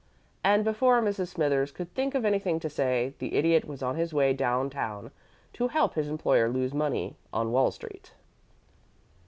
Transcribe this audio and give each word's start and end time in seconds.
And 0.43 0.63
before 0.63 0.99
Mrs. 0.99 1.27
Smithers 1.27 1.71
could 1.71 1.93
think 1.93 2.15
of 2.15 2.25
anything 2.25 2.59
to 2.61 2.71
say, 2.71 3.13
the 3.19 3.35
Idiot 3.35 3.65
was 3.65 3.83
on 3.83 3.97
his 3.97 4.15
way 4.15 4.33
down 4.33 4.67
town 4.71 5.11
to 5.53 5.67
help 5.67 5.93
his 5.93 6.07
employer 6.09 6.49
lose 6.49 6.73
money 6.73 7.17
on 7.31 7.51
Wall 7.51 7.69
Street. 7.69 8.11